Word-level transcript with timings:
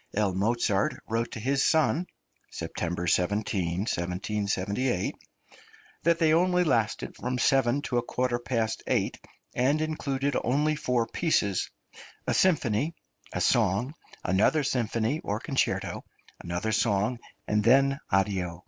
L. 0.15 0.33
Mozart 0.33 0.95
wrote 1.07 1.31
to 1.33 1.39
his 1.39 1.63
son 1.63 2.07
(September 2.49 3.05
17, 3.05 3.81
1778) 3.81 5.13
that 6.01 6.17
they 6.17 6.33
only 6.33 6.63
lasted 6.63 7.15
from 7.15 7.37
seven 7.37 7.83
to 7.83 7.99
a 7.99 8.01
quarter 8.01 8.39
past 8.39 8.81
eight, 8.87 9.19
and 9.53 9.79
included 9.79 10.35
only 10.43 10.75
four 10.75 11.05
pieces 11.05 11.69
a 12.25 12.33
symphony, 12.33 12.95
a 13.31 13.39
song, 13.41 13.93
another 14.23 14.63
symphony 14.63 15.21
or 15.23 15.39
concerto, 15.39 16.03
another 16.43 16.71
song, 16.71 17.19
and 17.47 17.63
then 17.63 17.99
addio. 18.11 18.59